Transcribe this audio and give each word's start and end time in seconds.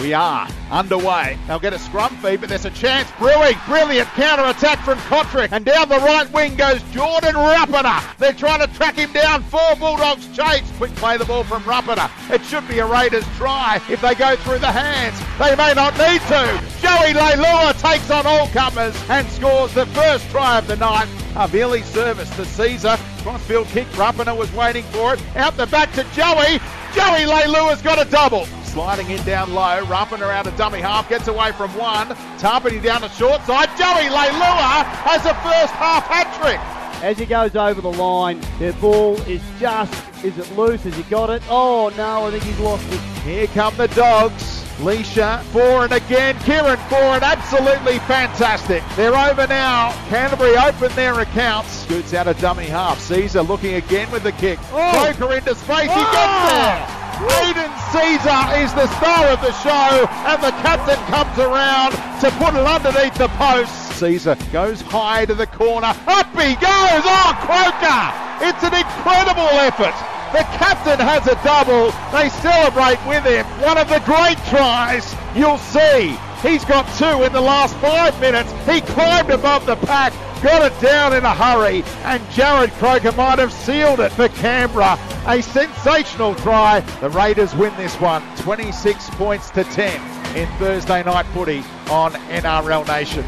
We 0.00 0.14
are 0.14 0.48
underway. 0.70 1.38
They'll 1.46 1.58
get 1.58 1.74
a 1.74 1.78
scrum 1.78 2.16
feed, 2.16 2.40
but 2.40 2.48
there's 2.48 2.64
a 2.64 2.70
chance 2.70 3.10
brewing. 3.18 3.54
Brilliant 3.66 4.08
counter 4.10 4.44
attack 4.44 4.82
from 4.82 4.98
Cotric. 5.00 5.52
And 5.52 5.62
down 5.62 5.90
the 5.90 5.98
right 5.98 6.30
wing 6.32 6.56
goes 6.56 6.80
Jordan 6.84 7.34
Rapana. 7.34 8.16
They're 8.16 8.32
trying 8.32 8.60
to 8.60 8.74
track 8.74 8.94
him 8.94 9.12
down. 9.12 9.42
Four 9.42 9.76
Bulldogs 9.76 10.26
chase. 10.34 10.62
Quick 10.78 10.94
play 10.96 11.18
the 11.18 11.26
ball 11.26 11.44
from 11.44 11.62
Rapana. 11.64 12.10
It 12.32 12.42
should 12.46 12.66
be 12.66 12.78
a 12.78 12.86
Raiders 12.86 13.26
try 13.36 13.78
if 13.90 14.00
they 14.00 14.14
go 14.14 14.36
through 14.36 14.60
the 14.60 14.72
hands. 14.72 15.20
They 15.38 15.54
may 15.54 15.74
not 15.74 15.92
need 15.98 16.22
to. 16.28 16.80
Joey 16.80 17.12
Leilua 17.12 17.78
takes 17.78 18.10
on 18.10 18.26
all 18.26 18.48
comers 18.48 18.96
and 19.10 19.28
scores 19.28 19.74
the 19.74 19.84
first 19.86 20.30
try 20.30 20.56
of 20.56 20.66
the 20.66 20.76
night. 20.76 21.08
A 21.36 21.46
Billy 21.46 21.82
service 21.82 22.30
to 22.36 22.42
Sezer. 22.42 22.98
Crossfield 23.22 23.66
kick. 23.68 23.86
Rapana 23.88 24.34
was 24.34 24.50
waiting 24.54 24.84
for 24.84 25.12
it. 25.12 25.36
Out 25.36 25.58
the 25.58 25.66
back 25.66 25.92
to 25.92 26.04
Joey. 26.14 26.58
Joey 26.94 27.26
Leilua's 27.26 27.82
got 27.82 28.04
a 28.04 28.10
double. 28.10 28.46
Sliding 28.72 29.10
in 29.10 29.20
down 29.24 29.52
low, 29.52 29.84
Rapana 29.86 30.20
around 30.20 30.46
a 30.46 30.56
dummy 30.56 30.80
half, 30.80 31.08
gets 31.08 31.26
away 31.26 31.50
from 31.52 31.74
one. 31.76 32.06
Tapine 32.38 32.80
down 32.80 33.00
the 33.00 33.08
short 33.08 33.42
side. 33.42 33.68
Joey 33.76 34.08
Leilua 34.08 34.84
has 34.84 35.26
a 35.26 35.34
first 35.42 35.72
half 35.74 36.06
hat 36.06 36.32
trick. 36.40 36.60
As 37.02 37.18
he 37.18 37.26
goes 37.26 37.56
over 37.56 37.80
the 37.80 37.90
line, 37.90 38.40
the 38.60 38.72
ball 38.80 39.20
is 39.22 39.42
just, 39.58 39.92
is 40.24 40.38
it 40.38 40.56
loose? 40.56 40.84
Has 40.84 40.94
he 40.94 41.02
got 41.04 41.30
it? 41.30 41.42
Oh 41.48 41.92
no, 41.96 42.26
I 42.26 42.30
think 42.30 42.44
he's 42.44 42.58
lost 42.60 42.86
it. 42.92 43.00
Here 43.24 43.48
come 43.48 43.76
the 43.76 43.88
dogs. 43.88 44.58
Lichaa, 44.78 45.42
Foran 45.52 45.90
again. 45.90 46.38
Kieran 46.44 46.78
Foran, 46.88 47.22
absolutely 47.22 47.98
fantastic. 48.00 48.82
They're 48.96 49.16
over 49.16 49.46
now. 49.48 49.90
Canterbury 50.08 50.56
open 50.56 50.94
their 50.94 51.18
accounts. 51.20 51.70
Scoots 51.70 52.14
out 52.14 52.28
a 52.28 52.34
dummy 52.34 52.66
half. 52.66 52.98
Sezer 53.00 53.46
looking 53.46 53.74
again 53.74 54.10
with 54.12 54.22
the 54.22 54.32
kick. 54.32 54.58
Oh. 54.72 55.12
Croker 55.16 55.34
into 55.34 55.54
space. 55.56 55.82
He 55.82 55.88
Oh. 55.90 56.12
gets 56.12 56.52
there. 56.52 56.96
Aidan 57.20 57.59
Sezer 57.90 58.62
is 58.62 58.72
the 58.74 58.86
star 58.98 59.26
of 59.26 59.40
the 59.40 59.50
show, 59.66 60.06
and 60.30 60.40
the 60.40 60.52
captain 60.62 60.96
comes 61.10 61.36
around 61.38 61.90
to 62.20 62.30
put 62.38 62.54
it 62.54 62.64
underneath 62.64 63.14
the 63.14 63.26
post. 63.34 63.72
Sezer 63.98 64.38
goes 64.52 64.80
high 64.80 65.26
to 65.26 65.34
the 65.34 65.48
corner. 65.48 65.92
Up 66.06 66.30
he 66.38 66.54
goes. 66.54 67.02
Oh, 67.02 67.34
Croker! 67.42 68.46
It's 68.46 68.62
an 68.62 68.74
incredible 68.78 69.50
effort. 69.58 69.96
The 70.30 70.44
captain 70.54 71.00
has 71.00 71.26
a 71.26 71.34
double. 71.42 71.90
They 72.14 72.28
celebrate 72.38 73.04
with 73.08 73.24
him. 73.24 73.44
One 73.60 73.76
of 73.76 73.88
the 73.88 73.98
great 74.06 74.38
tries 74.46 75.12
you'll 75.34 75.58
see. 75.58 76.16
He's 76.42 76.64
got 76.64 76.86
two 76.96 77.24
in 77.24 77.32
the 77.32 77.40
last 77.40 77.74
five 77.78 78.18
minutes. 78.20 78.52
He 78.66 78.80
climbed 78.82 79.30
above 79.30 79.66
the 79.66 79.74
pack, 79.74 80.12
got 80.44 80.62
it 80.62 80.80
down 80.80 81.12
in 81.12 81.24
a 81.24 81.34
hurry, 81.34 81.82
and 82.04 82.22
Jarrod 82.28 82.70
Croker 82.78 83.12
might 83.12 83.40
have 83.40 83.52
sealed 83.52 83.98
it 83.98 84.12
for 84.12 84.28
Canberra. 84.28 84.96
A 85.26 85.42
sensational 85.42 86.34
try. 86.36 86.80
The 87.00 87.10
Raiders 87.10 87.54
win 87.54 87.76
this 87.76 87.94
one 88.00 88.22
26 88.38 89.10
points 89.10 89.50
to 89.50 89.64
10 89.64 90.36
in 90.36 90.48
Thursday 90.58 91.02
night 91.02 91.26
footy 91.26 91.62
on 91.90 92.12
NRL 92.12 92.86
Nation. 92.88 93.24